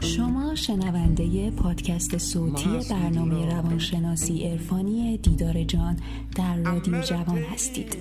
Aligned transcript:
شما 0.00 0.54
شنونده 0.54 1.50
پادکست 1.50 2.18
صوتی 2.18 2.70
برنامه 2.90 3.46
روانشناسی 3.46 4.44
عرفانی 4.44 5.18
دیدار 5.18 5.64
جان 5.64 5.96
در 6.36 6.56
رادیو 6.56 7.00
جوان 7.00 7.38
هستید. 7.38 7.96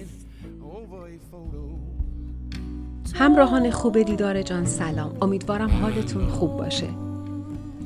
همراهان 3.16 3.72
خوب 3.72 4.02
دیدار 4.02 4.42
جان 4.42 4.66
سلام. 4.66 5.12
امیدوارم 5.22 5.70
حالتون 5.70 6.28
خوب 6.28 6.58
باشه. 6.58 6.88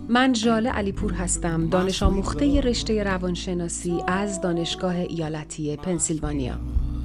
من 0.10 0.34
جاله 0.34 0.70
علیپور 0.70 1.14
هستم 1.14 1.70
دانش 1.70 2.04
آموخته 2.04 2.62
رشته 2.62 3.04
روانشناسی 3.04 4.04
از 4.08 4.42
دانشگاه 4.42 4.96
ایالتی 4.96 5.76
پنسیلوانیا. 5.76 6.56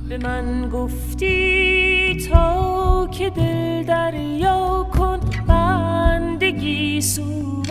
به 0.09 0.18
من 0.18 0.68
گفتی 0.68 2.29
تا 2.30 3.06
که 3.06 3.30
دل 3.30 3.82
دریا 3.82 4.86
کن. 4.98 5.20
بندگی 6.58 7.00
سو 7.00 7.62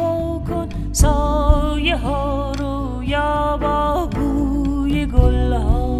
کن 0.47 0.69
سایه 0.91 1.97
ها 1.97 2.51
رو 2.51 3.03
یا 3.03 3.57
با 3.57 4.05
بوی 4.05 5.05
گل 5.05 5.53
ها 5.53 5.97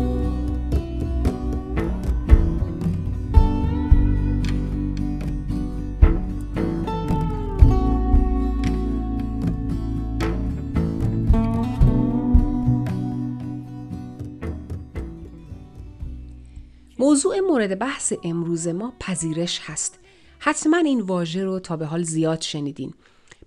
موضوع 17.00 17.40
مورد 17.40 17.80
بحث 17.80 18.14
امروز 18.23 18.67
ما 18.67 18.94
پذیرش 19.00 19.62
هست. 19.64 20.00
حتما 20.48 20.78
این 20.78 21.02
واژه 21.02 21.44
رو 21.44 21.60
تا 21.60 21.78
به 21.78 21.86
حال 21.86 22.04
زیاد 22.04 22.42
شنیدین. 22.42 22.94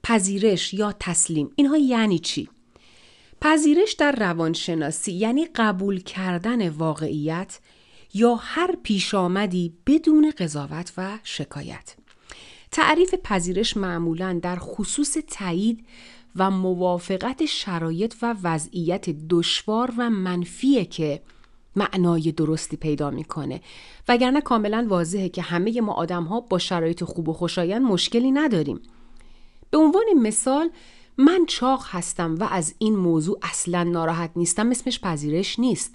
پذیرش 0.02 0.74
یا 0.74 0.95
تسلیم 1.01 1.51
اینها 1.56 1.76
یعنی 1.76 2.18
چی؟ 2.18 2.48
پذیرش 3.40 3.93
در 3.93 4.12
روانشناسی 4.12 5.12
یعنی 5.12 5.46
قبول 5.54 6.01
کردن 6.01 6.68
واقعیت 6.68 7.59
یا 8.15 8.34
هر 8.34 8.76
پیش 8.82 9.15
آمدی 9.15 9.74
بدون 9.87 10.32
قضاوت 10.38 10.93
و 10.96 11.18
شکایت. 11.23 11.96
تعریف 12.73 13.15
پذیرش 13.15 13.76
معمولا 13.76 14.40
در 14.43 14.56
خصوص 14.56 15.16
تایید 15.28 15.87
و 16.37 16.51
موافقت 16.51 17.46
شرایط 17.46 18.15
و 18.23 18.34
وضعیت 18.43 19.10
دشوار 19.10 19.93
و 19.98 20.10
منفیه 20.10 20.84
که 20.84 21.23
معنای 21.76 22.32
درستی 22.32 22.76
پیدا 22.76 23.10
می‌کنه. 23.10 23.60
وگرنه 24.09 24.40
کاملا 24.40 24.87
واضحه 24.88 25.29
که 25.29 25.43
همه 25.43 25.80
ما 25.80 25.93
آدم 25.93 26.24
ها 26.24 26.40
با 26.40 26.59
شرایط 26.59 27.04
خوب 27.04 27.29
و 27.29 27.32
خوشایند 27.32 27.82
مشکلی 27.82 28.30
نداریم. 28.30 28.80
به 29.71 29.79
عنوان 29.79 30.04
مثال 30.23 30.71
من 31.18 31.46
چاق 31.46 31.85
هستم 31.87 32.37
و 32.38 32.49
از 32.51 32.74
این 32.79 32.96
موضوع 32.96 33.38
اصلا 33.43 33.82
ناراحت 33.82 34.30
نیستم 34.37 34.71
اسمش 34.71 35.01
پذیرش 35.01 35.59
نیست. 35.59 35.95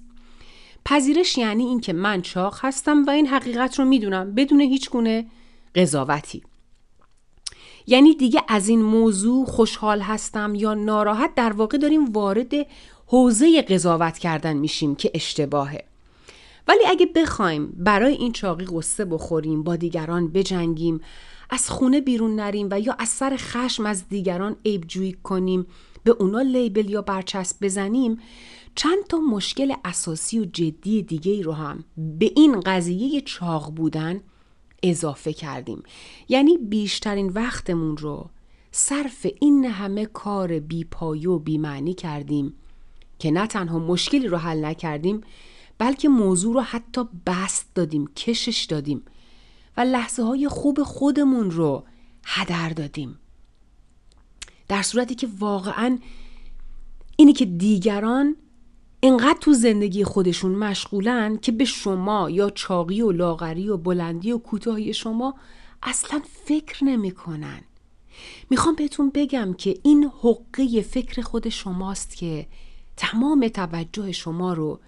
پذیرش 0.85 1.37
یعنی 1.37 1.63
اینکه 1.63 1.93
من 1.93 2.21
چاق 2.21 2.59
هستم 2.61 3.05
و 3.05 3.09
این 3.09 3.27
حقیقت 3.27 3.79
رو 3.79 3.85
می‌دونم 3.85 4.35
بدون 4.35 4.61
هیچ 4.61 4.89
گونه 4.89 5.25
قضاوتی. 5.75 6.43
یعنی 7.87 8.15
دیگه 8.15 8.43
از 8.47 8.67
این 8.69 8.81
موضوع 8.81 9.45
خوشحال 9.45 10.01
هستم 10.01 10.55
یا 10.55 10.73
ناراحت 10.73 11.35
در 11.35 11.53
واقع 11.53 11.77
داریم 11.77 12.05
وارد 12.05 12.53
حوزه 13.05 13.61
قضاوت 13.61 14.17
کردن 14.17 14.53
میشیم 14.53 14.95
که 14.95 15.11
اشتباهه. 15.13 15.83
ولی 16.67 16.87
اگه 16.87 17.05
بخوایم 17.05 17.73
برای 17.77 18.13
این 18.13 18.31
چاقی 18.31 18.65
قصه 18.65 19.05
بخوریم 19.05 19.63
با 19.63 19.75
دیگران 19.75 20.27
بجنگیم 20.27 21.01
از 21.49 21.69
خونه 21.69 22.01
بیرون 22.01 22.35
نریم 22.35 22.67
و 22.71 22.79
یا 22.79 22.95
از 22.99 23.09
سر 23.09 23.35
خشم 23.37 23.85
از 23.85 24.09
دیگران 24.09 24.55
عیبجویی 24.65 25.13
کنیم 25.23 25.65
به 26.03 26.11
اونا 26.11 26.41
لیبل 26.41 26.89
یا 26.89 27.01
برچسب 27.01 27.57
بزنیم 27.61 28.19
چند 28.75 29.03
تا 29.09 29.17
مشکل 29.17 29.73
اساسی 29.85 30.39
و 30.39 30.45
جدی 30.45 31.01
دیگه 31.01 31.41
رو 31.41 31.51
هم 31.51 31.83
به 31.97 32.31
این 32.35 32.59
قضیه 32.59 33.21
چاق 33.21 33.71
بودن 33.71 34.21
اضافه 34.83 35.33
کردیم. 35.33 35.83
یعنی 36.29 36.57
بیشترین 36.57 37.29
وقتمون 37.29 37.97
رو 37.97 38.29
صرف 38.71 39.27
این 39.41 39.65
همه 39.65 40.05
کار 40.05 40.59
بیپایه 40.59 41.29
و 41.29 41.39
بیمعنی 41.39 41.93
کردیم. 41.93 42.53
که 43.19 43.31
نه 43.31 43.47
تنها 43.47 43.79
مشکلی 43.79 44.27
رو 44.27 44.37
حل 44.37 44.65
نکردیم 44.65 45.21
بلکه 45.77 46.09
موضوع 46.09 46.53
رو 46.53 46.61
حتی 46.61 47.01
بست 47.25 47.75
دادیم 47.75 48.07
کشش 48.07 48.63
دادیم 48.63 49.05
و 49.77 49.81
لحظه 49.81 50.23
های 50.23 50.47
خوب 50.47 50.83
خودمون 50.83 51.51
رو 51.51 51.83
هدر 52.25 52.69
دادیم 52.69 53.19
در 54.67 54.81
صورتی 54.81 55.15
که 55.15 55.27
واقعا 55.39 55.99
اینی 57.17 57.33
که 57.33 57.45
دیگران 57.45 58.35
انقدر 59.03 59.37
تو 59.41 59.53
زندگی 59.53 60.03
خودشون 60.03 60.55
مشغولن 60.55 61.37
که 61.37 61.51
به 61.51 61.65
شما 61.65 62.29
یا 62.29 62.49
چاقی 62.49 63.01
و 63.01 63.11
لاغری 63.11 63.69
و 63.69 63.77
بلندی 63.77 64.31
و 64.31 64.37
کوتاهی 64.37 64.93
شما 64.93 65.35
اصلا 65.83 66.21
فکر 66.45 66.83
نمی‌کنن. 66.83 67.61
می‌خوام 68.49 68.75
بهتون 68.75 69.11
بگم 69.13 69.53
که 69.53 69.77
این 69.83 70.11
حقه 70.21 70.81
فکر 70.81 71.21
خود 71.21 71.49
شماست 71.49 72.15
که 72.15 72.47
تمام 72.97 73.47
توجه 73.47 74.11
شما 74.11 74.53
رو 74.53 74.79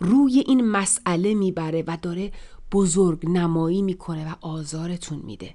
روی 0.00 0.38
این 0.38 0.64
مسئله 0.64 1.34
می‌بره 1.34 1.84
و 1.86 1.98
داره 2.02 2.32
بزرگ 2.72 3.26
نمایی 3.28 3.82
می‌کنه 3.82 4.32
و 4.32 4.34
آزارتون 4.40 5.18
میده. 5.18 5.54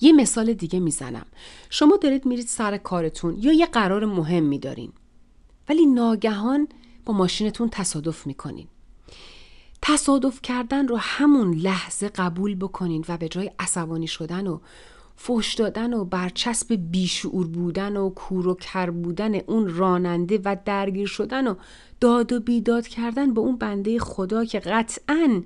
یه 0.00 0.12
مثال 0.12 0.52
دیگه 0.52 0.80
می‌زنم. 0.80 1.26
شما 1.70 1.96
دارید 1.96 2.26
میرید 2.26 2.46
سر 2.46 2.76
کارتون 2.76 3.36
یا 3.38 3.52
یه 3.52 3.66
قرار 3.66 4.04
مهم 4.04 4.42
میدارین 4.44 4.92
ولی 5.68 5.86
ناگهان 5.86 6.68
با 7.04 7.14
ماشینتون 7.14 7.68
تصادف 7.68 8.26
می‌کنین. 8.26 8.68
تصادف 9.82 10.42
کردن 10.42 10.88
رو 10.88 10.96
همون 10.96 11.54
لحظه 11.54 12.08
قبول 12.08 12.54
بکنین 12.54 13.04
و 13.08 13.16
به 13.16 13.28
جای 13.28 13.50
عصبانی 13.58 14.06
شدن 14.06 14.46
و 14.46 14.60
فوش 15.20 15.54
دادن 15.54 15.94
و 15.94 16.04
برچسب 16.04 16.78
بیشعور 16.90 17.46
بودن 17.46 17.96
و 17.96 18.10
کور 18.10 18.48
و 18.48 18.54
کر 18.54 18.90
بودن 18.90 19.34
اون 19.34 19.76
راننده 19.76 20.40
و 20.44 20.56
درگیر 20.64 21.06
شدن 21.06 21.46
و 21.46 21.54
داد 22.00 22.32
و 22.32 22.40
بیداد 22.40 22.88
کردن 22.88 23.34
به 23.34 23.40
اون 23.40 23.56
بنده 23.56 23.98
خدا 23.98 24.44
که 24.44 24.58
قطعا 24.58 25.42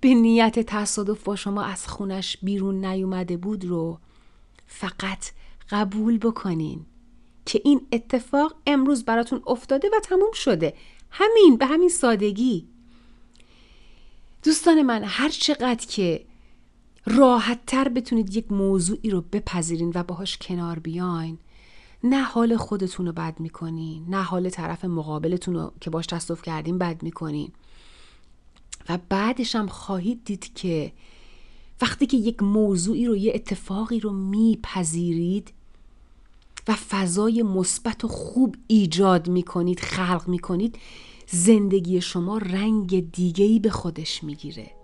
به 0.00 0.14
نیت 0.14 0.58
تصادف 0.58 1.24
با 1.24 1.36
شما 1.36 1.62
از 1.62 1.86
خونش 1.86 2.36
بیرون 2.42 2.84
نیومده 2.84 3.36
بود 3.36 3.64
رو 3.64 3.98
فقط 4.66 5.30
قبول 5.70 6.18
بکنین 6.18 6.86
که 7.46 7.60
این 7.64 7.80
اتفاق 7.92 8.54
امروز 8.66 9.04
براتون 9.04 9.42
افتاده 9.46 9.88
و 9.88 10.00
تموم 10.00 10.32
شده. 10.32 10.74
همین 11.10 11.56
به 11.56 11.66
همین 11.66 11.88
سادگی. 11.88 12.66
دوستان 14.44 14.82
من 14.82 15.04
هر 15.04 15.28
چقدر 15.28 15.86
که 15.86 16.24
راحت 17.06 17.60
تر 17.66 17.88
بتونید 17.88 18.36
یک 18.36 18.52
موضوعی 18.52 19.10
رو 19.10 19.20
بپذیرین 19.20 19.92
و 19.94 20.02
باهاش 20.02 20.38
کنار 20.38 20.78
بیاین. 20.78 21.38
نه 22.04 22.22
حال 22.22 22.56
خودتون 22.56 23.06
رو 23.06 23.12
بد 23.12 23.40
می‌کنین 23.40 24.04
نه 24.08 24.22
حال 24.22 24.50
طرف 24.50 24.84
مقابلتون 24.84 25.54
رو 25.54 25.72
که 25.80 25.90
باش 25.90 26.06
تصادف 26.06 26.42
کردین 26.42 26.78
بد 26.78 27.02
می‌کنین. 27.02 27.52
و 28.88 28.98
بعدش 29.08 29.56
هم 29.56 29.66
خواهید 29.66 30.24
دید 30.24 30.54
که 30.54 30.92
وقتی 31.80 32.06
که 32.06 32.16
یک 32.16 32.42
موضوعی 32.42 33.06
رو 33.06 33.16
یه 33.16 33.32
اتفاقی 33.34 34.00
رو 34.00 34.12
میپذیرید 34.12 35.52
و 36.68 36.74
فضای 36.74 37.42
مثبت 37.42 38.04
و 38.04 38.08
خوب 38.08 38.56
ایجاد 38.66 39.28
می‌کنید 39.28 39.80
خلق 39.80 40.28
می‌کنید 40.28 40.78
زندگی 41.26 42.00
شما 42.00 42.38
رنگ 42.38 43.12
دیگهی 43.12 43.58
به 43.58 43.70
خودش 43.70 44.24
می‌گیره. 44.24 44.81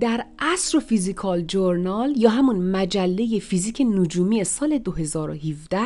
در 0.00 0.26
و 0.74 0.80
فیزیکال 0.80 1.42
جورنال 1.42 2.16
یا 2.16 2.30
همون 2.30 2.56
مجله 2.56 3.38
فیزیک 3.38 3.82
نجومی 3.86 4.44
سال 4.44 4.78
2017 4.78 5.80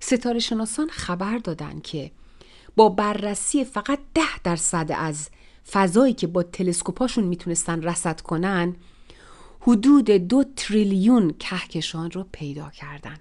ستاره 0.00 0.38
شناسان 0.38 0.88
خبر 0.88 1.38
دادن 1.38 1.80
که 1.80 2.10
با 2.76 2.88
بررسی 2.88 3.64
فقط 3.64 3.98
ده 4.14 4.38
درصد 4.44 4.90
از 4.94 5.28
فضایی 5.70 6.14
که 6.14 6.26
با 6.26 6.42
تلسکوپاشون 6.42 7.24
می‌تونستن 7.24 7.82
رصد 7.82 8.20
کنن 8.20 8.76
حدود 9.60 10.10
دو 10.10 10.44
تریلیون 10.56 11.34
کهکشان 11.38 12.10
رو 12.10 12.26
پیدا 12.32 12.70
کردن. 12.70 13.16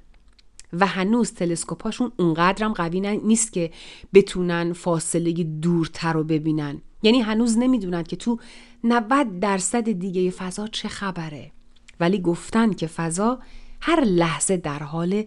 و 0.73 0.85
هنوز 0.85 1.33
تلسکوپاشون 1.33 2.11
اونقدرم 2.19 2.73
قوی 2.73 2.99
نیست 2.99 3.53
که 3.53 3.71
بتونن 4.13 4.73
فاصله 4.73 5.31
دورتر 5.43 6.13
رو 6.13 6.23
ببینن. 6.23 6.81
یعنی 7.03 7.21
هنوز 7.21 7.57
نمی‌دونن 7.57 8.03
که 8.03 8.15
تو 8.15 8.39
90 8.87 9.39
درصد 9.39 9.91
دیگه 9.91 10.31
فضا 10.31 10.67
چه 10.67 10.87
خبره؟ 10.87 11.51
ولی 11.99 12.21
گفتن 12.21 12.73
که 12.73 12.87
فضا 12.87 13.39
هر 13.81 14.01
لحظه 14.01 14.57
در 14.57 14.79
حال 14.79 15.23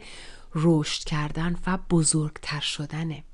رشد 0.55 1.05
کردن 1.05 1.56
و 1.66 1.78
بزرگتر 1.90 2.60
شدنه. 2.60 3.25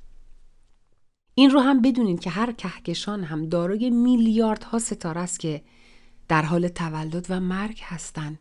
این 1.35 1.49
رو 1.49 1.59
هم 1.59 1.81
بدونین 1.81 2.17
که 2.17 2.29
هر 2.29 2.51
کهکشان 2.51 3.23
هم 3.23 3.49
دارای 3.49 3.89
میلیاردها 3.89 4.79
ستاره 4.79 5.21
است 5.21 5.39
که 5.39 5.61
در 6.27 6.41
حال 6.41 6.67
تولد 6.67 7.25
و 7.29 7.39
مرگ 7.39 7.79
هستند 7.83 8.39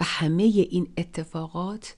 و 0.00 0.04
همه 0.04 0.42
این 0.42 0.92
اتفاقات 0.96 1.96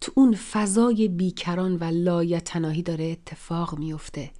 تو 0.00 0.12
اون 0.14 0.34
فضای 0.34 1.08
بیکران 1.08 1.76
و 1.76 1.84
لایتناهی 1.84 2.82
داره 2.82 3.04
اتفاق 3.04 3.78
میفته. 3.78 4.30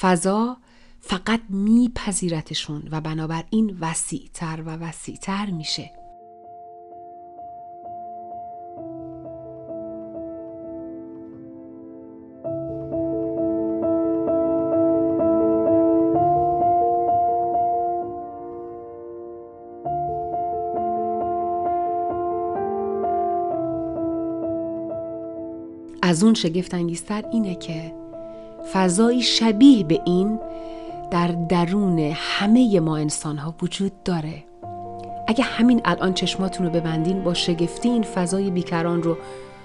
فضا 0.00 0.56
فقط 1.04 1.40
میپذیرتشون 1.48 2.82
و 2.90 3.00
بنابراین 3.00 3.76
وسیعتر 3.80 4.62
و 4.66 4.70
وسیعتر 4.76 5.46
میشه. 5.46 5.90
از 26.02 26.24
اون 26.24 26.34
شگفتانگیزتر 26.34 27.24
اینه 27.32 27.54
که 27.54 27.94
فضایی 28.72 29.22
شبیه 29.22 29.84
به 29.84 30.00
این 30.06 30.38
در 31.12 31.28
درون 31.48 31.98
همه 32.14 32.80
ما 32.80 32.96
انسان 32.96 33.38
ها 33.38 33.54
وجود 33.62 34.02
داره. 34.04 34.44
اگه 35.28 35.44
همین 35.44 35.80
الان 35.84 36.14
چشماتون 36.14 36.66
رو 36.66 36.72
ببندین 36.72 37.24
با 37.24 37.34
شگفتی 37.34 37.88
این 37.88 38.02
فضای 38.02 38.50
بیکران 38.50 39.02
رو 39.02 39.16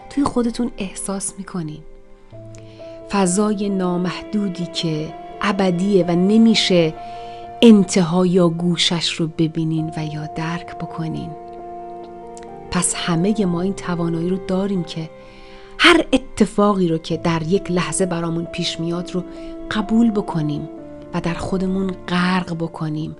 توی 0.09 0.23
خودتون 0.23 0.71
احساس 0.77 1.33
می‌کنین. 1.37 1.79
فضای 3.11 3.69
نامحدودی 3.69 4.65
که 4.65 5.13
ابدیه 5.41 6.05
و 6.07 6.11
نمیشه 6.11 6.93
انتها 7.61 8.25
یا 8.25 8.49
گوشش 8.49 9.09
رو 9.11 9.27
ببینین 9.27 9.91
و 9.97 10.05
یا 10.05 10.25
درک 10.35 10.77
بکنین. 10.77 11.29
پس 12.71 12.93
همه 12.95 13.45
ما 13.45 13.61
این 13.61 13.73
توانایی 13.73 14.29
رو 14.29 14.37
داریم 14.47 14.83
که 14.83 15.09
هر 15.79 16.05
اتفاقی 16.13 16.87
رو 16.87 16.97
که 16.97 17.17
در 17.17 17.43
یک 17.43 17.71
لحظه 17.71 18.05
برامون 18.05 18.45
پیش 18.45 18.79
میاد 18.79 19.11
رو 19.11 19.23
قبول 19.71 20.11
بکنیم. 20.11 20.69
و 21.17 21.21
در 21.21 21.33
خودمون 21.33 21.91
غرق 22.07 22.53
بکنیم 22.53 23.15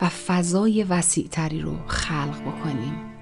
و 0.00 0.08
فضای 0.08 0.84
وسیعتری 0.84 1.60
رو 1.60 1.76
خلق 1.86 2.40
بکنیم. 2.40 3.14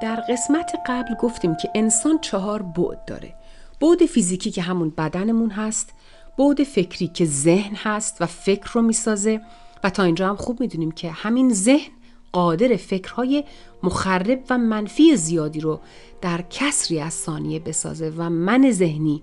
در 0.00 0.16
قسمت 0.16 0.72
قبل 0.86 1.14
گفتیم 1.14 1.54
که 1.54 1.70
انسان 1.74 2.18
چهار 2.18 2.62
بعد 2.62 3.04
داره. 3.04 3.34
بعد 3.80 4.06
فیزیکی 4.06 4.50
که 4.50 4.62
همون 4.62 4.90
بدنمون 4.90 5.50
هست 5.50 5.92
بعد 6.38 6.64
فکری 6.64 7.08
که 7.08 7.24
ذهن 7.24 7.74
هست 7.74 8.16
و 8.20 8.26
فکر 8.26 8.72
رو 8.72 8.82
می‌سازه 8.82 9.40
و 9.84 9.90
تا 9.90 10.02
اینجا 10.02 10.28
هم 10.28 10.36
خوب 10.36 10.60
می‌دونیم 10.60 10.90
که 10.90 11.10
همین 11.10 11.52
ذهن 11.52 11.92
قادر 12.32 12.76
فکرهای 12.76 13.44
مخرب 13.82 14.40
و 14.50 14.58
منفی 14.58 15.16
زیادی 15.16 15.60
رو 15.60 15.80
در 16.20 16.44
کسری 16.50 17.00
از 17.00 17.14
ثانیه 17.14 17.58
بسازه 17.58 18.12
و 18.16 18.30
من 18.30 18.70
ذهنی 18.70 19.22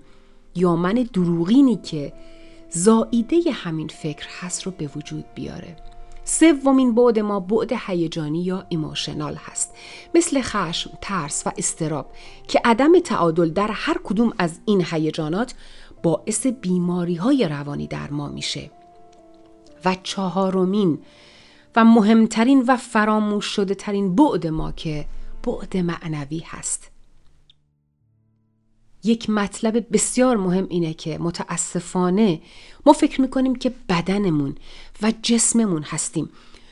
یا 0.54 0.76
من 0.76 1.08
دروغینی 1.12 1.76
که 1.76 2.12
زائیده 2.70 3.36
همین 3.52 3.88
فکر 3.88 4.26
هست 4.40 4.62
رو 4.62 4.72
به 4.72 4.90
وجود 4.96 5.24
بیاره. 5.34 5.76
سومین 6.24 6.94
بعد 6.94 7.18
ما 7.18 7.40
بعد 7.40 7.72
هیجانی 7.86 8.42
یا 8.42 8.66
ایموشنال 8.68 9.34
هست. 9.34 9.74
مثل 10.14 10.40
خشم، 10.40 10.90
ترس 11.00 11.42
و 11.46 11.52
استراب 11.58 12.12
که 12.48 12.60
عدم 12.64 13.00
تعادل 13.00 13.50
در 13.50 13.70
هر 13.72 13.96
کدوم 14.04 14.32
از 14.38 14.60
این 14.64 14.84
هیجانات 14.90 15.54
باعث 16.02 16.46
بیماری 16.46 17.14
های 17.14 17.48
روانی 17.48 17.86
در 17.86 18.10
ما 18.10 18.28
میشه. 18.28 18.70
و 19.84 19.96
چهارمین 20.02 20.98
و 21.76 21.84
مهمترین 21.84 22.64
و 22.68 22.76
فراموش 22.76 23.44
شده 23.44 23.74
ترین 23.74 24.14
بعد 24.14 24.46
ما 24.46 24.72
که 24.72 25.06
بعد 25.42 25.76
معنوی 25.76 26.42
هست. 26.46 26.90
یک 29.04 29.30
مطلب 29.30 29.92
بسیار 29.92 30.36
مهم 30.36 30.66
اینه 30.68 30.94
که 30.94 31.18
متاسفانه 31.18 32.40
ما 32.86 32.92
فکر 32.92 33.20
می‌کنیم 33.20 33.56
که 33.56 33.74
بدنمون 33.88 34.54
و 35.02 35.12
جسممون 35.22 35.82
هستیم. 35.82 36.30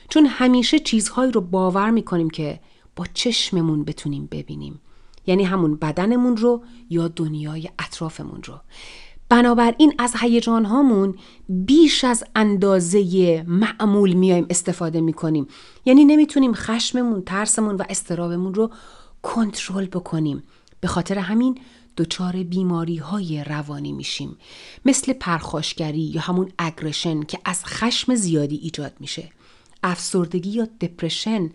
چون 0.09 0.25
همیشه 0.25 0.79
چیزهایی 0.79 1.31
رو 1.31 1.41
باور 1.41 1.89
می‌کنیم 1.89 2.29
که 2.29 2.59
با 2.95 3.05
چشممون 3.13 3.83
بتونیم 3.83 4.27
ببینیم. 4.31 4.81
یعنی 5.27 5.43
همون 5.43 5.75
بدنمون 5.75 6.37
رو 6.37 6.63
یا 6.89 7.07
دنیای 7.07 7.69
اطرافمون 7.79 8.43
رو. 8.43 8.59
بنابراین 9.29 9.93
از 9.97 10.13
هیجان 10.19 10.65
هامون 10.65 11.15
بیش 11.49 12.03
از 12.03 12.23
اندازه 12.35 13.43
معمول 13.47 14.13
میایم 14.13 14.45
استفاده 14.49 15.01
می‌کنیم. 15.01 15.47
یعنی 15.85 16.05
نمی‌تونیم 16.05 16.53
خشممون 16.53 17.21
ترسمون 17.21 17.75
و 17.75 17.83
استرابمون 17.89 18.53
رو 18.53 18.71
کنترل 19.21 19.85
بکنیم. 19.85 20.43
به 20.81 20.87
خاطر 20.87 21.17
همین 21.17 21.57
دچار 21.97 22.43
بیماری 22.43 22.97
های 22.97 23.43
روانی 23.43 23.91
میشیم. 23.91 24.37
مثل 24.85 25.13
پرخاشگری 25.13 26.01
یا 26.01 26.21
همون 26.21 26.51
اگرشن 26.57 27.23
که 27.23 27.39
از 27.45 27.65
خشم 27.65 28.15
زیادی 28.15 28.55
ایجاد 28.55 28.93
میشه. 28.99 29.29
افسردگی 29.83 30.49
یا 30.49 30.67
دپرشن 30.81 31.49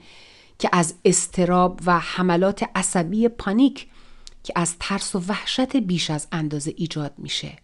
که 0.59 0.69
از 0.73 0.95
استراب 1.05 1.81
و 1.87 1.99
حملات 1.99 2.65
عصبی 2.75 3.29
پانیک 3.29 3.87
که 4.43 4.53
از 4.57 4.77
ترس 4.81 5.15
و 5.15 5.19
وحشت 5.29 5.77
بیش 5.77 6.11
از 6.11 6.29
اندازه 6.33 6.75
ایجاد 6.77 7.15
میشه. 7.19 7.59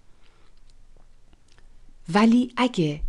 ولی 2.15 2.53
اگه 2.57 3.01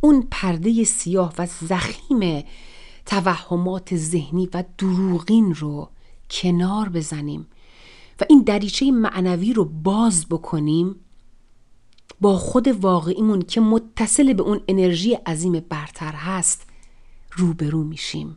اون 0.00 0.28
پرده 0.30 0.84
سیاه 0.84 1.34
و 1.38 1.46
زخیم 1.46 2.44
توهمات 3.06 3.96
ذهنی 3.96 4.48
و 4.54 4.64
دروغین 4.78 5.54
رو 5.54 5.88
کنار 6.30 6.88
بزنیم 6.88 7.46
و 8.20 8.24
این 8.30 8.42
دریچه 8.42 8.90
معنوی 8.90 9.52
رو 9.52 9.64
باز 9.64 10.26
بکنیم 10.28 10.96
با 12.20 12.36
خود 12.36 12.68
واقعیمون 12.68 13.42
که 13.42 13.60
متصل 13.60 14.32
به 14.32 14.42
اون 14.42 14.60
انرژی 14.68 15.14
عظیم 15.14 15.60
برتر 15.60 16.12
هست 16.12 16.66
روبرو 17.32 17.84
میشیم. 17.84 18.36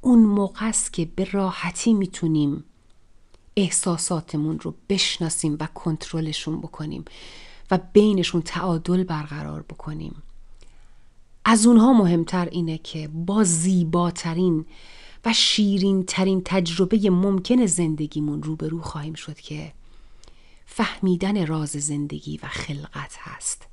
اون 0.00 0.18
موقع 0.18 0.66
است 0.66 0.92
که 0.92 1.04
به 1.04 1.24
راحتی 1.24 1.94
می‌تونیم 1.94 2.64
احساساتمون 3.56 4.60
رو 4.60 4.74
بشناسیم 4.88 5.56
و 5.60 5.66
کنترلشون 5.66 6.60
بکنیم 6.60 7.04
و 7.70 7.78
بینشون 7.92 8.42
تعادل 8.42 9.04
برقرار 9.04 9.62
بکنیم. 9.62 10.22
از 11.44 11.66
اونها 11.66 11.92
مهمتر 11.92 12.48
اینه 12.48 12.78
که 12.78 13.08
با 13.08 13.44
زیباترین 13.44 14.66
و 15.24 15.32
شیرین 15.32 16.04
ترین 16.04 16.42
تجربه 16.44 17.10
ممکن 17.10 17.66
زندگیمون 17.66 18.42
روبرو 18.42 18.82
خواهیم 18.82 19.14
شد 19.14 19.40
که 19.40 19.72
فهمیدن 20.66 21.46
راز 21.46 21.70
زندگی 21.70 22.40
و 22.42 22.46
خلقت 22.46 23.16
هست. 23.18 23.66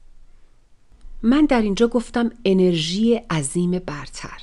من 1.22 1.46
در 1.46 1.62
اینجا 1.62 1.88
گفتم 1.88 2.32
انرژی 2.46 3.16
عظیم 3.16 3.72
برتر. 3.72 4.42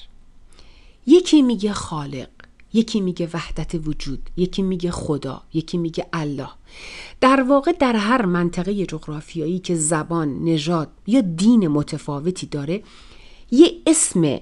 یکی 1.06 1.42
میگه 1.42 1.72
خالق. 1.72 2.39
یکی 2.72 3.00
میگه 3.00 3.28
وحدت 3.32 3.74
وجود 3.84 4.30
یکی 4.36 4.62
میگه 4.62 4.90
خدا 4.90 5.42
یکی 5.54 5.78
میگه 5.78 6.06
الله. 6.12 6.48
در 7.20 7.42
واقع 7.42 7.72
در 7.72 7.96
هر 7.96 8.26
منطقه 8.26 8.86
جغرافیایی 8.86 9.58
که 9.58 9.74
زبان 9.74 10.44
نژاد 10.44 10.88
یا 11.06 11.20
دین 11.20 11.68
متفاوتی 11.68 12.46
داره 12.46 12.82
یه 13.50 13.72
اسم 13.86 14.38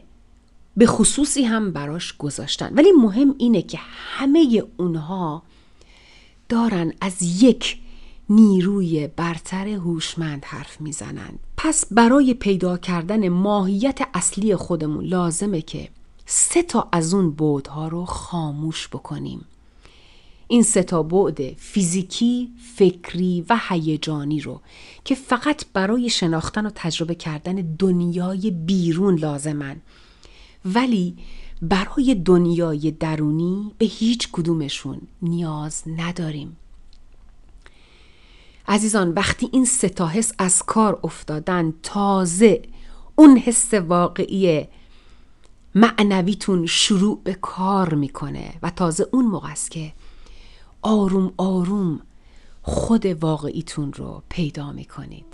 به 0.77 0.87
خصوصی 0.87 1.45
هم 1.45 1.73
براش 1.73 2.17
گذاشتن. 2.17 2.75
ولی 2.75 2.93
مهم 2.93 3.35
اینه 3.39 3.63
که 3.63 3.79
همه 3.83 4.63
اونها 4.77 5.43
دارن 6.49 6.93
از 7.01 7.43
یک 7.43 7.79
نیروی 8.31 9.07
برتر 9.07 9.69
هوشمند 9.69 10.45
حرف 10.45 10.81
می‌زنند 10.81 11.39
پس 11.57 11.85
برای 11.91 12.35
پیدا 12.35 12.79
کردن 12.79 13.29
ماهیت 13.29 13.99
اصلی 14.15 14.57
خودمون 14.57 15.05
لازمه 15.05 15.63
که 15.63 15.89
سه 16.31 16.63
تا 16.63 16.89
از 16.93 17.15
اون 17.15 17.31
بودها 17.31 17.89
رو 17.89 18.05
خاموش 18.05 18.89
بکنیم. 18.89 19.45
این 20.49 20.63
سه 20.63 20.83
تا 20.83 21.03
بعد 21.03 21.53
فیزیکی، 21.57 22.53
فکری 22.77 23.45
و 23.49 23.61
هیجانی 23.69 24.41
رو 24.41 24.61
که 25.05 25.15
فقط 25.15 25.65
برای 25.73 26.11
شناختن 26.11 26.67
و 26.67 26.71
تجربه 26.75 27.15
کردن 27.15 27.55
دنیای 27.55 28.51
بیرون 28.51 29.15
لازمن. 29.15 29.77
ولی 30.65 31.17
برای 31.63 32.15
دنیای 32.15 32.91
درونی 32.91 33.73
به 33.79 33.87
هیچ 33.87 34.29
کدومشون 34.33 35.01
نیاز 35.23 35.83
نداریم. 35.87 36.57
عزیزان 38.69 39.11
وقتی 39.11 39.49
این 39.53 39.65
سه 39.65 39.89
تا 39.89 40.07
حس 40.07 40.33
از 40.39 40.63
کار 40.63 41.01
افتادن 41.05 41.75
تازه 41.83 42.63
اون 43.17 43.37
حس 43.37 43.75
واقعی 43.75 44.67
معنویتون 45.79 46.67
شروع 46.67 47.21
به 47.25 47.35
کار 47.35 47.95
می‌کنه 47.95 48.55
و 48.63 48.71
تازه 48.71 49.07
اون 49.13 49.25
موقع 49.25 49.51
است 49.51 49.71
که 49.71 49.93
آروم 50.83 51.33
آروم 51.37 52.01
خود 52.63 53.07
واقعیتون 53.07 53.93
رو 53.93 54.23
پیدا 54.29 54.73
می‌کنید. 54.73 55.25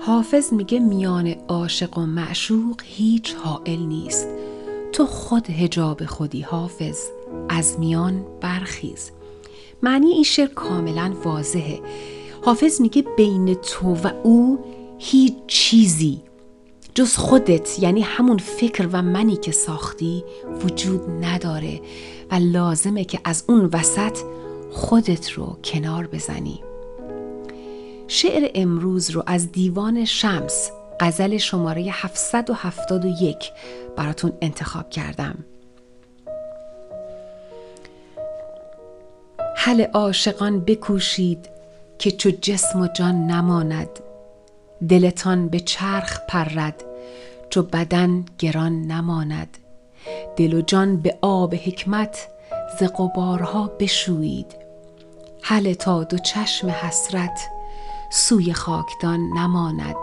حافظ 0.00 0.52
میگه 0.52 0.80
میان 0.80 1.26
عاشق 1.26 1.98
و 1.98 2.06
معشوق 2.06 2.80
هیچ 2.84 3.34
حائل 3.34 3.78
نیست. 3.78 4.28
تو 4.92 5.06
خود 5.06 5.50
هجاب 5.50 6.06
خودی 6.06 6.42
حافظ 6.42 6.98
از 7.48 7.78
میان 7.78 8.24
برخیز. 8.40 9.10
معنی 9.82 10.10
این 10.10 10.22
شعر 10.22 10.46
کاملا 10.46 11.14
واضحه. 11.24 11.80
حافظ 12.42 12.80
میگه 12.80 13.04
بین 13.16 13.54
تو 13.54 13.94
و 13.94 14.10
او 14.22 14.58
هیچ 14.98 15.34
چیزی 15.46 16.22
جز 16.94 17.16
خودت 17.16 17.82
یعنی 17.82 18.00
همون 18.00 18.38
فکر 18.38 18.88
و 18.92 19.02
منی 19.02 19.36
که 19.36 19.52
ساختی 19.52 20.24
وجود 20.64 21.24
نداره 21.24 21.80
و 22.30 22.34
لازمه 22.34 23.04
که 23.04 23.20
از 23.24 23.44
اون 23.48 23.70
وسط 23.72 24.18
خودت 24.70 25.30
رو 25.30 25.58
کنار 25.64 26.06
بزنی. 26.06 26.60
شعر 28.08 28.50
امروز 28.54 29.10
رو 29.10 29.22
از 29.26 29.52
دیوان 29.52 30.04
شمس 30.04 30.70
غزل 31.00 31.36
شماره 31.36 31.82
771 31.90 33.36
براتون 33.96 34.32
انتخاب 34.42 34.90
کردم. 34.90 35.44
حل 39.68 39.80
عاشقان 39.80 40.60
بکوشید 40.60 41.48
که 41.98 42.10
چو 42.10 42.30
جسم 42.30 42.80
و 42.80 42.86
جان 42.86 43.26
نماند. 43.26 43.88
دلتان 44.88 45.48
به 45.48 45.60
چرخ 45.60 46.20
پرد 46.28 46.84
چو 47.50 47.62
بدن 47.62 48.24
گران 48.38 48.82
نماند. 48.82 49.58
دل 50.36 50.54
و 50.54 50.60
جان 50.62 50.96
به 50.96 51.18
آب 51.22 51.54
حکمت 51.54 52.28
ز 52.80 52.82
غبارها 52.96 53.66
بشویید. 53.66 54.56
حل 55.42 55.74
تا 55.74 56.04
دو 56.04 56.18
چشم 56.18 56.70
حسرت 56.70 57.40
سوی 58.12 58.52
خاکدان 58.52 59.20
نماند. 59.20 59.96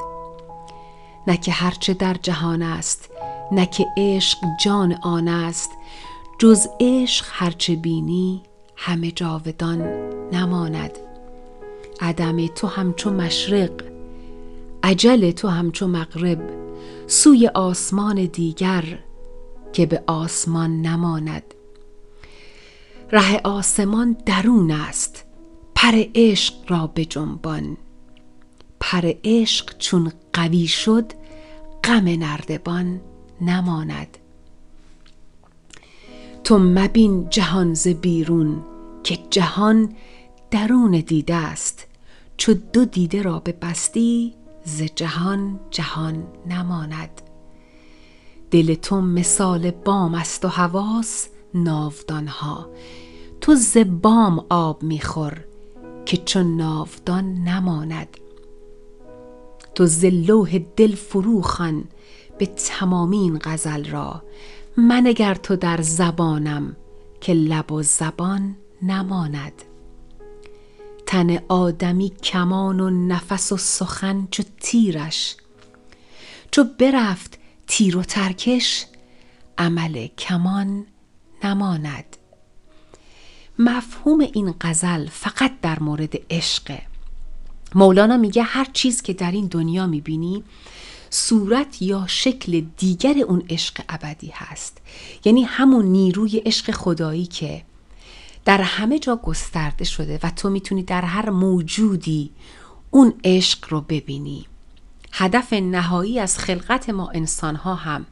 نه 1.28 1.38
که 1.38 1.52
هرچه 1.52 1.94
در 1.94 2.14
جهان 2.14 2.62
است 2.62 3.10
نه 3.52 3.66
که 3.66 3.86
عشق 3.98 4.38
جان 4.64 5.00
آن 5.02 5.28
است. 5.28 5.70
جز 6.40 6.68
عشق 6.80 7.26
هرچه 7.30 7.76
بینی 7.76 8.44
همه 8.76 9.12
جاودان 9.12 9.82
نماند. 10.32 10.92
عدم 12.02 12.48
تو 12.48 12.68
همچو 12.68 13.10
مشرق 13.10 13.72
عجل 14.84 15.32
تو 15.32 15.48
همچو 15.48 15.88
مغرب 15.88 16.50
سوی 17.08 17.48
آسمان 17.48 18.26
دیگر 18.26 19.00
که 19.74 19.86
به 19.86 20.04
آسمان 20.08 20.82
نماند. 20.82 21.54
ره 23.12 23.42
آسمان 23.44 24.18
درون 24.26 24.72
است 24.72 25.26
پر 25.76 26.04
عشق 26.16 26.54
را 26.68 26.88
به 26.88 27.06
جنبان. 27.06 27.78
پر 28.80 29.14
عشق 29.24 29.78
چون 29.78 30.12
قوی 30.34 30.68
شد 30.68 31.14
غم 31.84 32.08
نردبان 32.08 33.02
نماند. 33.42 34.18
تو 36.46 36.58
مبین 36.60 37.30
جهان 37.30 37.74
ز 37.74 37.88
بیرون 37.88 38.64
که 39.04 39.18
جهان 39.30 39.94
درون 40.52 40.92
دیده 40.92 41.36
است 41.36 41.88
چو 42.38 42.54
دو 42.54 42.86
دیده 42.86 43.22
را 43.22 43.40
به 43.40 43.52
بستی 43.52 44.34
ز 44.64 44.82
جهان 44.82 45.60
جهان 45.72 46.24
نماند. 46.50 47.22
دل 48.52 48.74
تو 48.74 49.02
مثال 49.02 49.72
بام 49.72 50.14
است 50.14 50.46
و 50.46 50.48
حواس 50.48 51.28
ناودان 51.54 52.30
تو 53.42 53.56
ز 53.56 53.78
بام 53.78 54.46
آب 54.50 54.84
میخور 54.84 55.46
که 56.06 56.18
چون 56.18 56.58
ناودان 56.58 57.34
نماند. 57.34 58.18
تو 59.76 59.86
ز 59.86 60.06
لوح 60.06 60.58
دل 60.58 60.96
فروخن 60.96 61.84
به 62.38 62.46
تمامی 62.46 63.18
این 63.18 63.40
غزل 63.44 63.86
را. 63.86 64.22
منگر 64.78 65.36
تو 65.36 65.56
در 65.56 65.82
زبانم 65.82 66.76
که 67.22 67.34
لب 67.34 67.72
و 67.72 67.84
زبان 67.84 68.56
نماند. 68.82 69.54
تن 71.06 71.40
آدمی 71.48 72.10
کمان 72.10 72.80
و 72.80 72.90
نفس 72.90 73.52
و 73.52 73.58
سخن 73.58 74.28
چو 74.32 74.44
تیرش. 74.60 75.36
چو 76.52 76.64
برفت 76.80 77.40
تیر 77.68 77.98
و 77.98 78.04
ترکش 78.04 78.86
عمل 79.58 80.08
کمان 80.08 80.86
نماند. 81.44 82.18
مفهوم 83.60 84.20
این 84.20 84.54
غزل 84.62 85.08
فقط 85.10 85.52
در 85.62 85.80
مورد 85.80 86.14
عشقه. 86.30 86.82
مولانا 87.76 88.18
میگه 88.18 88.44
هر 88.44 88.68
چیز 88.74 89.02
که 89.02 89.14
در 89.14 89.32
این 89.32 89.48
دنیا 89.48 89.88
می‌بینی 89.88 90.44
صورت 91.10 91.82
یا 91.82 92.06
شکل 92.08 92.64
دیگر 92.78 93.16
اون 93.28 93.44
عشق 93.50 93.82
ابدی 93.90 94.32
هست. 94.34 94.78
یعنی 95.26 95.44
همون 95.44 95.86
نیروی 95.86 96.38
عشق 96.38 96.72
خدایی 96.72 97.26
که 97.26 97.64
در 98.46 98.62
همه 98.62 99.00
جا 99.00 99.16
گسترده 99.16 99.86
شده 99.86 100.20
و 100.24 100.30
تو 100.30 100.50
می‌تونی 100.50 100.84
در 100.84 101.02
هر 101.02 101.30
موجودی 101.30 102.32
اون 102.92 103.14
عشق 103.24 103.66
رو 103.70 103.82
ببینی. 103.82 104.46
هدف 105.12 105.54
نهایی 105.54 106.20
از 106.20 106.38
خلقت 106.38 106.90
ما 106.90 107.10
انسان 107.10 107.56
ها 107.56 107.76
هم 107.76 108.06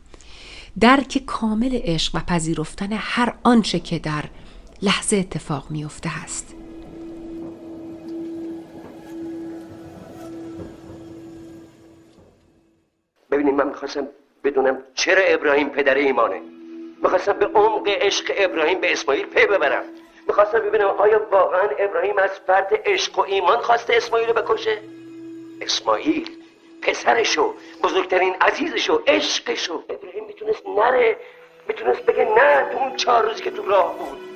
درک 0.79 1.23
کامل 1.25 1.79
عشق 1.83 2.15
و 2.15 2.19
پذیرفتن 2.19 2.89
هر 2.91 3.35
آنچه 3.43 3.79
که 3.79 3.99
در 3.99 4.25
لحظه 4.81 5.17
اتفاق 5.17 5.71
میفته 5.71 6.09
هست. 6.09 6.55
من 13.53 13.67
می‌خواستم 13.67 14.07
بدونم 14.43 14.83
چرا 14.95 15.23
ابراهیم 15.23 15.69
پدر 15.69 15.95
ایمانه. 15.95 16.41
می‌خواستم 17.03 17.33
به 17.33 17.45
عمق 17.45 17.87
عشق 17.87 18.33
ابراهیم 18.37 18.79
به 18.79 18.91
اسماعیل 18.91 19.25
پی 19.25 19.45
ببرم. 19.45 19.83
می‌خواستم 20.27 20.59
ببینم 20.59 20.87
آیا 20.87 21.27
واقعا 21.31 21.69
ابراهیم 21.79 22.17
از 22.17 22.29
فرد 22.47 22.81
عشق 22.85 23.19
و 23.19 23.21
ایمان 23.21 23.57
خواسته 23.57 23.95
اسماعیل 23.95 24.27
رو 24.27 24.33
بکشه؟ 24.33 24.77
اسماعیل 25.61 26.29
پسرشو 26.81 27.53
بزرگترین 27.83 28.35
عزیزشو 28.41 29.03
عشقشو. 29.07 29.83
ابراهیم 29.89 30.23
می‌تونست 30.27 30.67
نره 30.67 31.17
می‌تونست 31.67 32.01
بگه 32.01 32.25
نه 32.25 32.71
تو 32.71 32.77
اون 32.77 32.95
چهار 32.95 33.25
روزی 33.25 33.43
که 33.43 33.51
تو 33.51 33.65
راه 33.65 33.97
بود. 33.97 34.32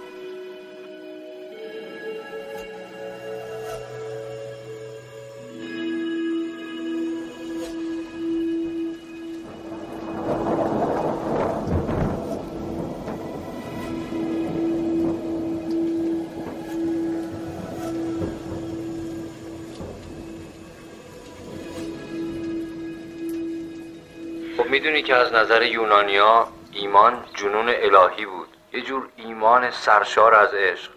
می‌دونی 24.78 25.02
که 25.02 25.16
از 25.16 25.34
نظر 25.34 25.64
یونانیا 25.64 26.48
ایمان 26.72 27.24
جنون 27.34 27.70
الهی 27.70 28.26
بود. 28.26 28.48
یه 28.74 28.82
جور 28.82 29.10
ایمان 29.16 29.72
سرشار 29.72 30.36
از 30.36 30.54
عشق. 30.54 30.92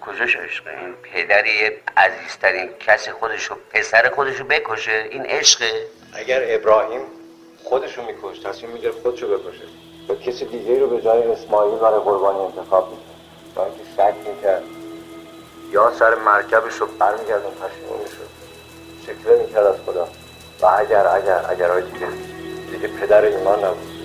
کجاش 0.00 0.36
عشقه 0.36 0.70
این 0.70 0.94
پدری 0.94 1.50
عزیزترین 1.96 2.68
کسی 2.80 3.10
خودشو 3.10 3.56
پسر 3.72 4.10
خودشو 4.14 4.44
بکشه 4.44 5.06
این 5.10 5.26
عشقه. 5.26 5.86
اگر 6.12 6.42
ابراهیم 6.44 7.00
خودشو 7.64 8.02
میکش 8.02 8.38
تصمیم 8.38 8.70
می‌گیره 8.70 8.92
خودشو 8.92 9.38
بکشه. 9.38 9.64
و 10.08 10.14
کسی 10.14 10.44
دیگه 10.44 10.80
رو 10.80 10.86
به 10.86 11.02
جای 11.02 11.22
اسماعیل 11.22 11.78
برای 11.78 12.00
قربانی 12.00 12.38
انتخاب 12.38 12.90
می‌کنه 12.90 13.16
با 13.54 13.64
اینکه 13.64 13.84
شک 13.96 14.14
می‌کرد. 14.28 14.62
یا 15.72 15.92
سر 15.98 16.14
مرکبش 16.14 16.74
رو 16.74 16.86
برمیگردون 16.86 17.52
پشیمون 17.52 17.98
می‌شد 17.98 18.28
شکله 19.06 19.38
می‌کرد 19.38 19.66
از 19.66 19.76
خدا. 19.86 20.08
و 20.60 20.66
اگر 20.66 21.06
اگر 21.06 21.40
اگر 21.48 21.70
های 21.70 21.82
دیگه. 21.82 22.06
دیگه 22.72 22.88
پدر 22.88 23.24
ایمان 23.24 23.64
نبود. 23.64 23.96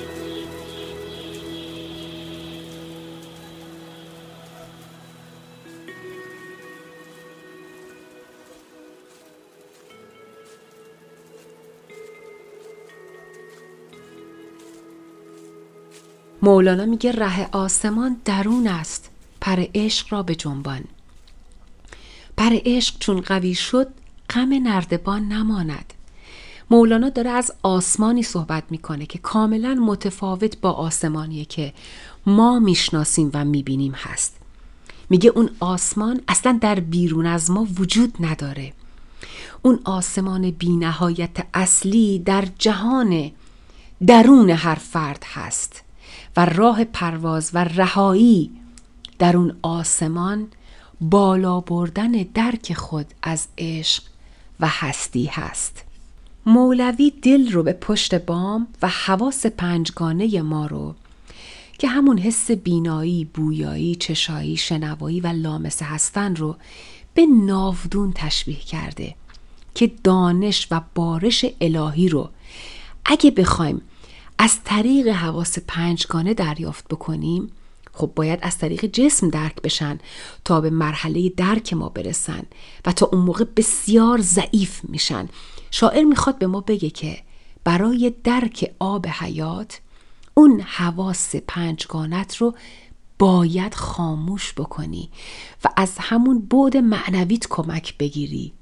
مولانا 16.44 16.86
میگه 16.86 17.12
ره 17.12 17.50
آسمان 17.52 18.22
درون 18.26 18.68
است 18.68 19.10
پر 19.42 19.66
عشق 19.76 20.14
را 20.14 20.24
به 20.24 20.36
جنبان. 20.36 20.84
پر 22.38 22.50
عشق 22.66 22.96
چون 23.00 23.22
قوی 23.22 23.56
شد 23.56 23.88
غم 24.30 24.54
نردبان 24.54 25.28
نماند. 25.28 25.91
مولانا 26.72 27.10
داره 27.10 27.30
از 27.30 27.54
آسمانی 27.64 28.24
صحبت 28.24 28.64
می‌کنه 28.70 29.06
که 29.06 29.20
کاملا 29.20 29.74
متفاوت 29.74 30.62
با 30.62 30.72
آسمانیه 30.72 31.46
که 31.46 31.74
ما 32.26 32.60
می‌شناسیم 32.60 33.32
و 33.34 33.46
می‌بینیم 33.46 33.92
هست. 33.96 34.36
میگه 35.10 35.30
اون 35.30 35.50
آسمان 35.60 36.22
اصلا 36.28 36.60
در 36.62 36.80
بیرون 36.80 37.26
از 37.26 37.52
ما 37.52 37.68
وجود 37.80 38.14
نداره. 38.20 38.74
اون 39.62 39.80
آسمان 39.84 40.52
بینهایت 40.52 41.46
اصلی 41.54 42.20
در 42.20 42.48
جهان 42.60 43.32
درون 44.08 44.50
هر 44.50 44.76
فرد 44.76 45.24
هست 45.34 45.84
و 46.38 46.46
راه 46.46 46.84
پرواز 46.84 47.52
و 47.54 47.64
رهایی 47.64 48.52
در 49.20 49.38
اون 49.38 49.58
آسمان 49.62 50.48
بالا 51.02 51.60
بردن 51.60 52.12
درک 52.12 52.74
خود 52.74 53.06
از 53.24 53.48
عشق 53.58 54.04
و 54.60 54.68
هستی 54.70 55.26
هست. 55.26 55.91
مولوی 56.46 57.14
دل 57.22 57.52
رو 57.52 57.64
به 57.64 57.74
پشت 57.74 58.16
بام 58.16 58.68
و 58.82 58.88
حواس 58.88 59.46
پنجگانه 59.46 60.42
ما 60.42 60.66
رو 60.66 60.96
که 61.78 61.88
همون 61.88 62.18
حس 62.18 62.52
بینایی، 62.52 63.26
بویایی، 63.26 63.96
چشایی، 63.96 64.58
شنوایی 64.58 65.20
و 65.20 65.28
لامسه 65.28 65.86
هستن 65.86 66.36
رو 66.36 66.56
به 67.14 67.26
ناودون 67.26 68.12
تشبیه 68.16 68.60
کرده 68.60 69.16
که 69.76 69.92
دانش 70.04 70.68
و 70.72 70.82
بارش 70.96 71.46
الهی 71.62 72.10
رو 72.10 72.30
اگه 73.06 73.32
بخوایم 73.32 73.82
از 74.38 74.64
طریق 74.64 75.08
حواس 75.08 75.58
پنجگانه 75.68 76.34
دریافت 76.34 76.88
بکنیم 76.88 77.52
خب 77.94 78.12
باید 78.16 78.40
از 78.42 78.58
طریق 78.58 78.86
جسم 78.86 79.30
درک 79.30 79.62
بشن 79.62 80.00
تا 80.46 80.62
به 80.62 80.70
مرحله 80.70 81.30
درک 81.30 81.74
ما 81.74 81.90
برسن 81.90 82.44
و 82.86 82.92
تا 82.92 83.06
اون 83.06 83.22
موقع 83.22 83.46
بسیار 83.56 84.22
ضعیف 84.22 84.82
میشن. 84.84 85.30
شاعر 85.72 86.04
می‌خواد 86.04 86.38
به 86.38 86.48
ما 86.48 86.62
بگه 86.62 86.90
که 86.90 87.18
برای 87.64 88.14
درک 88.24 88.74
آب 88.80 89.08
حیات 89.08 89.82
اون 90.34 90.62
حواس 90.62 91.36
پنجگانت 91.36 92.36
رو 92.36 92.56
باید 93.20 93.74
خاموش 93.74 94.54
بکنی 94.54 95.10
و 95.64 95.70
از 95.78 95.94
همون 96.00 96.40
بود 96.40 96.78
معنویت 96.78 97.48
کمک 97.50 97.98
بگیری 97.98 98.54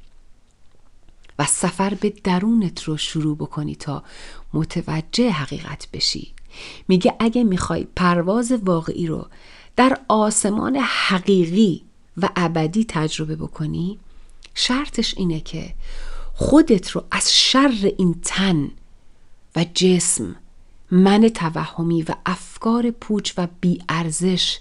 و 1.40 1.46
سفر 1.46 1.94
به 1.94 2.14
درونت 2.24 2.84
رو 2.84 2.98
شروع 2.98 3.38
بکنی 3.38 3.76
تا 3.76 4.04
متوجه 4.54 5.30
حقیقت 5.30 5.88
بشی. 5.94 6.34
میگه 6.88 7.16
اگه 7.20 7.44
می‌خوای 7.44 7.88
پرواز 7.96 8.52
واقعی 8.52 9.08
رو 9.08 9.28
در 9.76 9.98
آسمان 10.08 10.76
حقیقی 10.76 11.84
و 12.18 12.30
ابدی 12.36 12.86
تجربه 12.90 13.36
بکنی 13.36 14.00
شرطش 14.56 15.14
اینه 15.18 15.40
که 15.40 15.74
خودت 16.42 16.92
رو 16.92 17.04
از 17.12 17.34
شر 17.34 17.94
این 17.98 18.22
تن 18.26 18.72
و 19.56 19.66
جسم 19.74 20.36
من 20.92 21.30
توهمی 21.30 22.02
و 22.02 22.16
افکار 22.26 22.92
پوچ 22.92 23.34
و 23.38 23.48
بیارزش 23.62 24.60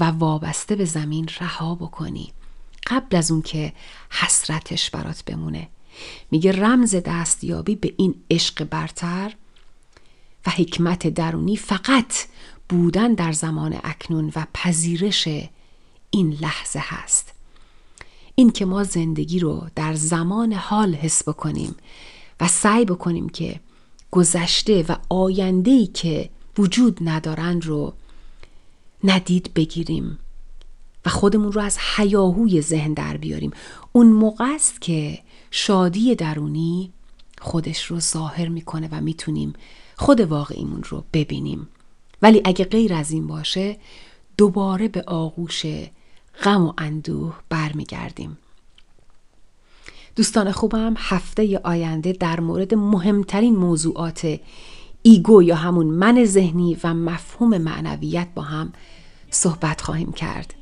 و 0.00 0.04
وابسته 0.04 0.76
به 0.76 0.84
زمین 0.84 1.28
رها 1.40 1.74
بکنی. 1.74 2.32
قبل 2.86 3.16
از 3.16 3.30
اون 3.30 3.42
که 3.42 3.72
حسرتش 4.10 4.90
برات 4.90 5.24
بمونه. 5.24 5.68
میگه 6.30 6.52
رمز 6.52 6.94
دستیابی 6.94 7.74
به 7.76 7.94
این 7.96 8.14
عشق 8.30 8.64
برتر 8.64 9.34
و 10.46 10.50
حکمت 10.50 11.06
درونی 11.06 11.56
فقط 11.56 12.14
بودن 12.68 13.14
در 13.14 13.32
زمان 13.32 13.80
اکنون 13.84 14.32
و 14.36 14.46
پذیرش 14.54 15.28
این 16.10 16.38
لحظه 16.40 16.82
هست. 16.82 17.33
این 18.34 18.50
که 18.50 18.64
ما 18.64 18.84
زندگی 18.84 19.38
رو 19.38 19.66
در 19.74 19.94
زمان 19.94 20.52
حال 20.52 20.94
حس 20.94 21.28
بکنیم 21.28 21.74
و 22.40 22.48
سعی 22.48 22.84
بکنیم 22.84 23.28
که 23.28 23.60
گذشته 24.10 24.84
و 24.88 24.96
آیندهی 25.08 25.86
که 25.86 26.30
وجود 26.58 26.98
ندارند 27.00 27.66
رو 27.66 27.94
ندید 29.04 29.54
بگیریم 29.54 30.18
و 31.06 31.10
خودمون 31.10 31.52
رو 31.52 31.60
از 31.60 31.78
حیاهوی 31.78 32.60
ذهن 32.60 32.92
در 32.92 33.16
بیاریم. 33.16 33.50
اون 33.92 34.06
موقع 34.06 34.44
است 34.54 34.80
که 34.80 35.18
شادی 35.50 36.14
درونی 36.14 36.92
خودش 37.40 37.86
رو 37.86 38.00
ظاهر 38.00 38.48
می‌کنه 38.48 38.88
و 38.92 39.00
می‌تونیم 39.00 39.52
خود 39.96 40.20
واقعیمون 40.20 40.82
رو 40.82 41.04
ببینیم. 41.12 41.68
ولی 42.22 42.42
اگه 42.44 42.64
غیر 42.64 42.94
از 42.94 43.10
این 43.10 43.26
باشه 43.26 43.76
دوباره 44.36 44.88
به 44.88 45.02
آغوش 45.02 45.62
غم 46.42 46.66
و 46.66 46.72
اندوه 46.78 47.34
برمیگردیم. 47.48 48.38
دوستان 50.16 50.52
خوبم 50.52 50.94
هفته 50.98 51.60
آینده 51.64 52.12
در 52.12 52.40
مورد 52.40 52.74
مهمترین 52.74 53.56
موضوعات 53.56 54.38
ایگو 55.02 55.42
یا 55.42 55.56
همون 55.56 55.86
من 55.86 56.24
ذهنی 56.24 56.76
و 56.84 56.94
مفهوم 56.94 57.58
معنویت 57.58 58.28
با 58.34 58.42
هم 58.42 58.72
صحبت 59.30 59.80
خواهیم 59.80 60.12
کرد. 60.12 60.54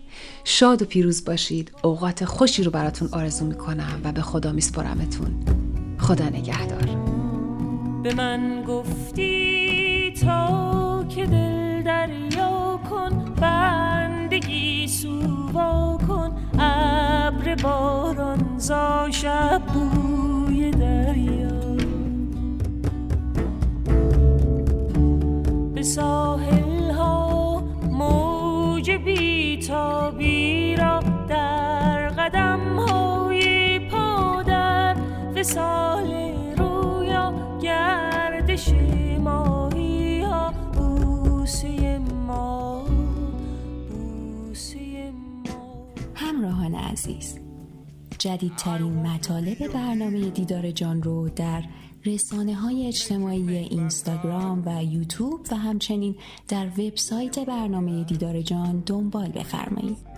شاد 0.44 0.82
و 0.82 0.84
پیروز 0.84 1.24
باشید. 1.24 1.72
اوقات 1.82 2.24
خوشی 2.24 2.62
رو 2.62 2.70
براتون 2.70 3.08
آرزو 3.12 3.44
می‌کنم 3.44 4.00
و 4.04 4.12
به 4.12 4.22
خدا 4.22 4.52
میسپرمتون 4.52 5.44
خدا 5.98 6.28
نگهدار. 6.28 6.86
به 8.02 8.14
من 8.14 8.64
گفتی 8.68 10.14
تا 10.20 11.04
که 11.08 11.26
دل 11.26 11.82
دریا 11.82 12.80
کن 12.90 13.34
بندگی 15.02 15.48
سووا 15.52 15.98
کن 16.08 16.30
ابر 16.58 17.54
باران 17.62 18.58
زا 18.58 19.08
شب 19.10 19.62
بوی 19.74 20.70
دریا. 20.70 21.76
به 25.74 25.82
ساحل 25.82 26.90
ها 26.90 27.62
موج 27.90 28.90
بیتابی 28.90 30.76
را 30.76 31.00
در 31.28 32.08
قدم 32.08 32.78
های 32.78 33.78
پادر 33.78 34.96
وسال 35.36 35.81
همراهان 46.62 46.74
عزیز. 46.74 47.38
جدیدترین 48.18 49.06
مطالب 49.06 49.68
برنامه 49.72 50.30
دیدار 50.30 50.70
جان 50.70 51.02
رو 51.02 51.28
در 51.28 51.62
رسانه 52.04 52.54
های 52.54 52.86
اجتماعی 52.86 53.56
اینستاگرام 53.56 54.62
و 54.66 54.84
یوتیوب 54.84 55.46
و 55.50 55.56
همچنین 55.56 56.16
در 56.48 56.66
وبسایت 56.66 57.38
برنامه 57.38 58.04
دیدار 58.04 58.40
جان 58.40 58.82
دنبال 58.86 59.28
بفرمایید. 59.28 60.11